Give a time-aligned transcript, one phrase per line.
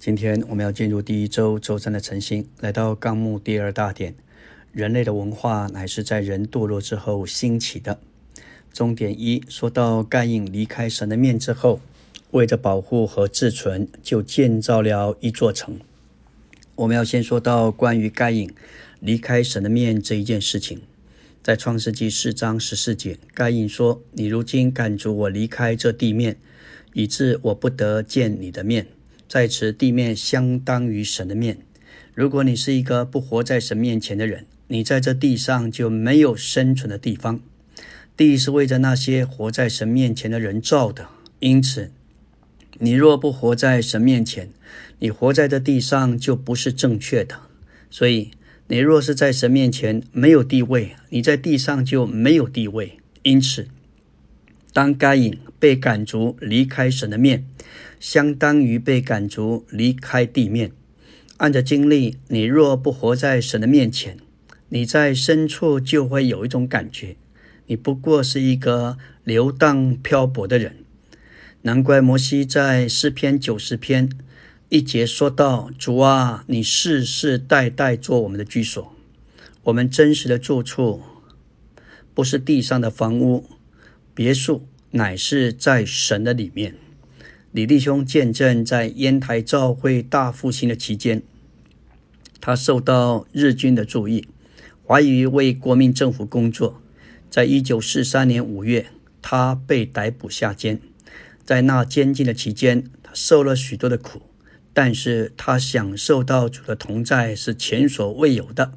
[0.00, 4.14] 今天我们要进入第一周周三的晨星，来到纲目第二大点。
[4.72, 8.00] 人类的文化乃是在人堕落之后兴起的。
[8.72, 11.82] 重点一说到盖印离开神的面之后，
[12.30, 15.78] 为着保护和自存，就建造了一座城。
[16.76, 18.50] 我们要先说到关于盖印
[19.00, 20.80] 离开神的面这一件事情，
[21.42, 26.38] 在创世纪四章十四节，盖印说：“你如今赶逐我离开这地面，
[26.94, 28.86] 以致我不得见你的面。”
[29.30, 31.58] 在此，地面相当于神的面。
[32.14, 37.40] 如果你是一个不活在神面前的人，你在这地上就没有生存的地方。
[38.16, 41.06] 地是为着那些活在神面前的人造的，
[41.38, 41.92] 因此，
[42.80, 44.50] 你若不活在神面前，
[44.98, 47.36] 你活在这地上就不是正确的。
[47.88, 48.32] 所以，
[48.66, 52.98] 你若是在神面前没有地位，你在地上就没有地位。
[53.22, 53.68] 因此，
[54.80, 57.44] 当该隐被赶逐离开神的面。
[57.98, 60.72] 相当于被赶逐离开地面。
[61.36, 64.16] 按着经历，你若不活在神的面前，
[64.70, 67.16] 你在深处就会有一种感觉，
[67.66, 70.76] 你不过是一个流荡漂泊的人。
[71.60, 74.08] 难怪摩西在诗篇九十篇
[74.70, 78.96] 一节说道：“主啊，你世世代代做我们的居所，
[79.64, 81.02] 我们真实的住处
[82.14, 83.44] 不是地上的房屋、
[84.22, 86.74] 别墅，乃是在神的里面。”
[87.52, 91.22] 李弟兄见证，在烟台教会大复兴的期间，
[92.38, 94.28] 他受到日军的注意，
[94.86, 96.82] 怀疑为国民政府工作。
[97.30, 98.88] 在一九四三年五月，
[99.22, 100.78] 他被逮捕下监。
[101.42, 104.20] 在那监禁的期间，他受了许多的苦，
[104.74, 108.74] 但是他享受到主的同在是前所未有的。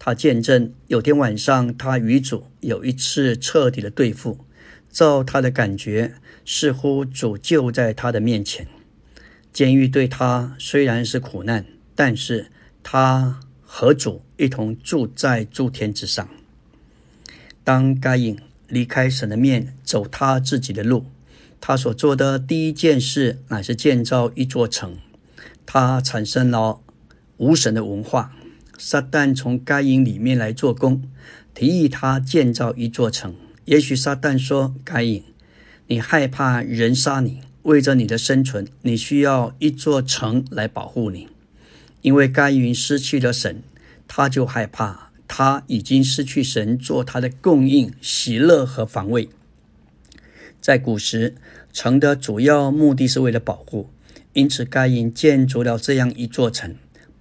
[0.00, 4.44] 他见证，有天晚上，他与主有一次彻底的对付。
[4.92, 8.68] 照他的感觉，似乎主就在他的面前。
[9.52, 12.50] 监狱对他虽然是苦难，但是
[12.82, 16.28] 他和主一同住在诸天之上。
[17.64, 18.38] 当该隐
[18.68, 21.06] 离开神的面，走他自己的路，
[21.60, 24.96] 他所做的第一件事乃是建造一座城。
[25.64, 26.80] 他产生了
[27.38, 28.34] 无神的文化。
[28.78, 31.02] 撒旦从该隐里面来做工，
[31.54, 33.36] 提议他建造一座城。
[33.66, 35.22] 也许撒旦说：“该隐，
[35.86, 41.28] 你害怕人杀你，为着你的生存，你需要一座城来保护你。
[42.00, 43.62] 因为该隐失去了神，
[44.08, 49.28] 他就害怕，他已经失去神做他的供应、喜乐和防卫。
[50.60, 51.36] 在古时，
[51.72, 53.88] 城的主要目的是为了保护，
[54.32, 56.74] 因此该隐建筑了这样一座城，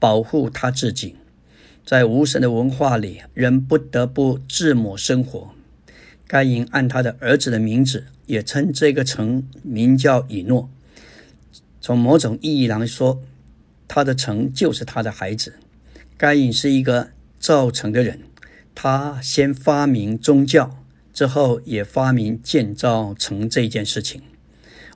[0.00, 1.14] 保护他自己。
[1.86, 5.53] 在无神的文化里，人不得不自抹生活。”
[6.34, 10.68] 该隐按他的儿子的名字，也称这个城名叫以诺。
[11.80, 13.22] 从某种意义来说，
[13.86, 15.54] 他的城就是他的孩子。
[16.16, 18.18] 该隐是一个造城的人，
[18.74, 24.20] 他先发明宗教，之后也发明建造城这件事情。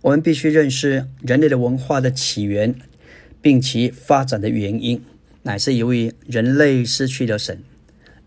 [0.00, 2.74] 我们必须认识人类的文化的起源，
[3.42, 5.04] 并其发展的原因，
[5.42, 7.62] 乃是由于人类失去了神。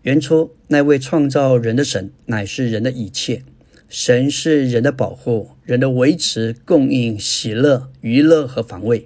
[0.02, 3.42] 原初那位创造人的神，乃是人的一切。
[3.86, 9.04] 神是人的保护、人的维持、供应、喜乐、娱乐和防卫。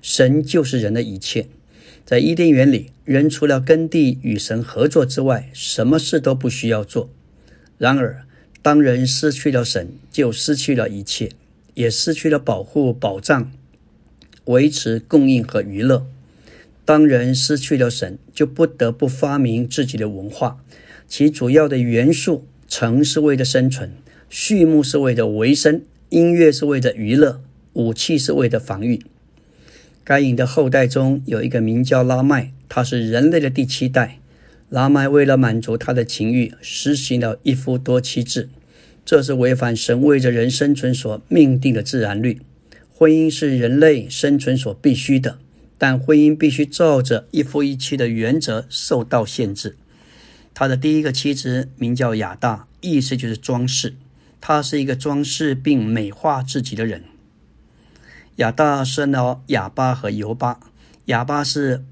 [0.00, 1.48] 神就是人的一切。
[2.04, 7.10] 在伊甸园里，人除了耕地与神合作之外，什么事都不需要做。
[7.78, 8.24] 然而，
[8.62, 11.30] 当人失去了神，就失去了一切，
[11.74, 13.50] 也失去了保护、保障、
[14.44, 16.06] 维持、供应和娱乐。
[16.90, 20.60] 当人失去了神，就不得不发明自己的文化。
[21.06, 23.92] 其主要的元素：城是为了生存，
[24.28, 27.40] 畜牧是为了维生，音乐是为了娱乐，
[27.74, 29.00] 武器是为了防御。
[30.02, 34.18] 该隐的后代中有一个名叫拉麦，他是人类的第七代。
[34.68, 38.48] 拉麦为了满足他的情欲，实行了一夫多妻制，
[39.04, 42.40] 这是违反神为着人生存所命定的自然律。
[42.92, 45.38] 婚姻是人类生存所必须的。
[45.80, 49.78] 但婚姻必须照着一夫一妻的原则受到限制。
[50.52, 53.94] 他的第一个妻子名叫亚大，意思就是装饰。
[54.42, 57.04] 他是一个装饰并美化自己的人。
[58.36, 60.60] 亚大生了亚巴和尤巴。
[61.06, 61.82] 亚巴是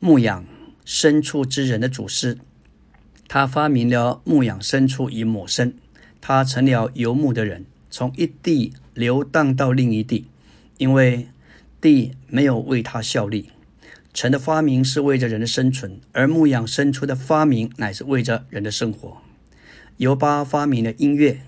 [0.00, 0.46] 牧养
[0.86, 2.38] 牲畜之人的祖师，
[3.28, 5.76] 他发明了牧养牲畜以抹身。
[6.22, 10.28] 他成了游牧的人，从一地流荡到另一地，
[10.78, 11.28] 因为。
[11.84, 13.50] 地没有为他效力，
[14.14, 19.18] 城的发明是为着人的生存，而牧养牲畜的发明乃是为着人的生活。
[19.98, 21.42] 尤巴发明了音乐，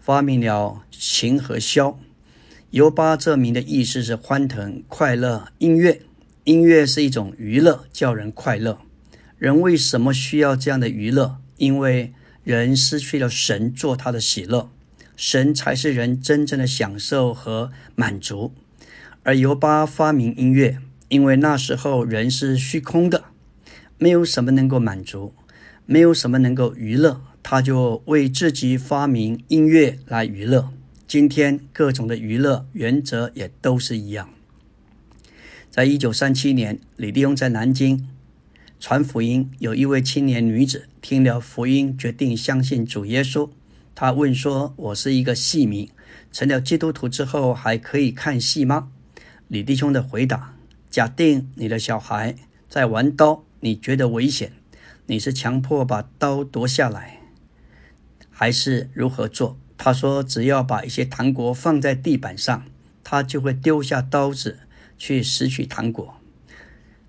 [0.00, 1.96] 发明了琴和箫。
[2.70, 6.00] 尤巴这名的意思是欢腾、快乐、音乐。
[6.44, 8.78] 音乐是一种娱乐，叫人快乐。
[9.36, 11.36] 人为什么需要这样的娱乐？
[11.58, 12.14] 因为
[12.44, 14.70] 人失去了神做他的喜乐，
[15.16, 18.54] 神才是人真正的享受和满足。
[19.24, 20.78] 而尤巴发明音乐，
[21.08, 23.24] 因为那时候人是虚空的，
[23.96, 25.32] 没有什么能够满足，
[25.86, 30.70] 没有什么能够娱乐，他就为自己发明音乐来娱乐。
[31.06, 34.28] 今天各种的娱乐原则也都是一样。
[35.70, 38.08] 在一九三七年，李立庸在南京
[38.80, 43.48] 传福音，有一位青年女子听了福音，决定相信主耶稣。
[43.94, 45.90] 她问说：“我是一个戏迷，
[46.32, 48.88] 成了基督徒之后还可以看戏吗？”
[49.52, 50.54] 李弟兄的回答
[50.88, 52.36] ：“假定你的小孩
[52.70, 54.50] 在玩刀，你觉得危险，
[55.04, 57.20] 你是强迫把刀夺下来，
[58.30, 62.64] 还是如何做？”他说：“只要把一些糖果放在地板上，
[63.04, 64.60] 他就会丢下刀子
[64.96, 66.14] 去拾取糖果。”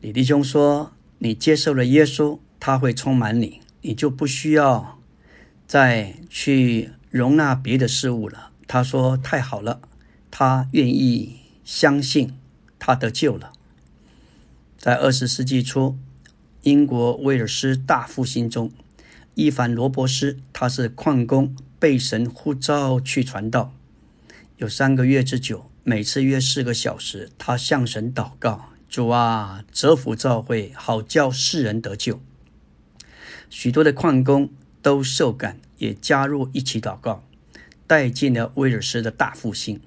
[0.01, 4.99] 李弟兄说：“你接受了耶稣，他会充满你，你就不需要
[5.65, 9.79] 再去容纳别的事物了。”他说：“太好了，
[10.29, 12.38] 他愿意。”相信
[12.77, 13.54] 他得救了。
[14.77, 15.98] 在二十世纪初，
[16.63, 18.71] 英国威尔斯大复兴中，
[19.36, 23.74] 伊凡·罗伯斯他是矿工，被神呼召去传道，
[24.57, 32.21] 有三个月之久，每次约四个小时，他向神祷告：“主啊，折服召会，好叫世人得救。”
[33.50, 34.50] 许多的矿工
[34.81, 37.24] 都受感，也加入一起祷告，
[37.88, 39.80] 带进了威尔斯的大复兴。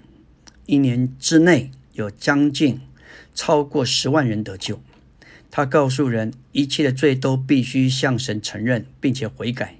[0.67, 2.81] 一年之内有将近
[3.35, 4.81] 超过十万人得救。
[5.51, 9.77] 他告诉人，一切的罪都必须向神承认，并且悔改。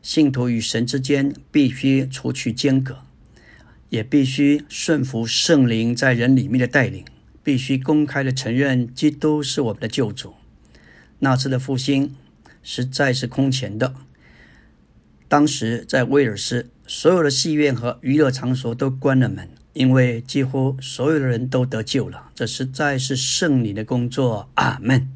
[0.00, 2.98] 信徒与神之间必须除去间隔，
[3.88, 7.04] 也必须顺服圣灵在人里面的带领，
[7.42, 10.34] 必须公开的承认基督是我们的救主。
[11.18, 12.14] 那次的复兴
[12.62, 13.94] 实在是空前的。
[15.26, 19.48] 当时在威尔斯，所有的戏院和娱乐场所都关了门。
[19.74, 24.48] 因为几乎所有的人都得救了，这实在是圣灵的工作。
[24.54, 25.08] 阿门。